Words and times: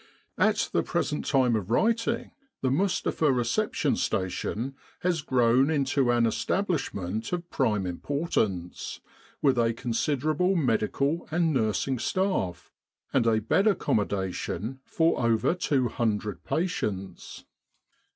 At 0.39 0.71
the 0.73 0.81
present 0.81 1.25
time 1.25 1.55
of 1.55 1.69
writing 1.69 2.31
the 2.61 2.71
Mustapha 2.71 3.31
Reception 3.31 3.95
Station 3.95 4.73
has 5.01 5.21
grown 5.21 5.69
into 5.69 6.09
an 6.09 6.25
establishment 6.25 7.31
of 7.31 7.47
prime 7.51 7.85
importance, 7.85 8.99
with 9.43 9.59
a 9.59 9.75
considerable 9.75 10.55
medical 10.55 11.27
and 11.29 11.53
nursing 11.53 11.99
staff 11.99 12.71
and 13.13 13.27
a 13.27 13.39
bed 13.41 13.67
accommodation 13.67 14.79
for 14.85 15.23
over 15.23 15.53
200 15.53 16.43
patients. 16.45 17.45